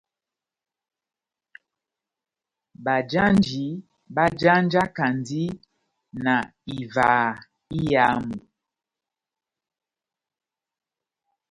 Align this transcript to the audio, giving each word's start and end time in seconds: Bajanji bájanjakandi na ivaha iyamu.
Bajanji 2.85 3.65
bájanjakandi 4.15 5.43
na 6.23 6.35
ivaha 6.77 7.29
iyamu. 7.79 8.37